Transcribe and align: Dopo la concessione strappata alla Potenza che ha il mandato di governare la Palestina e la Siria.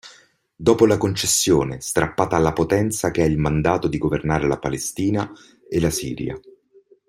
Dopo 0.55 0.87
la 0.87 0.97
concessione 0.97 1.79
strappata 1.79 2.35
alla 2.35 2.53
Potenza 2.53 3.11
che 3.11 3.21
ha 3.21 3.25
il 3.27 3.37
mandato 3.37 3.87
di 3.87 3.99
governare 3.99 4.47
la 4.47 4.57
Palestina 4.57 5.31
e 5.69 5.79
la 5.79 5.91
Siria. 5.91 6.35